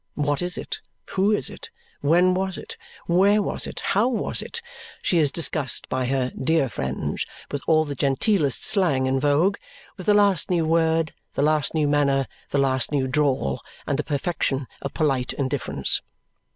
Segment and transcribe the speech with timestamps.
[0.15, 0.79] What is it?
[1.11, 1.69] Who is it?
[1.99, 2.75] When was it?
[3.05, 3.81] Where was it?
[3.81, 4.59] How was it?
[5.03, 9.57] She is discussed by her dear friends with all the genteelest slang in vogue,
[9.97, 14.03] with the last new word, the last new manner, the last new drawl, and the
[14.03, 16.01] perfection of polite indifference.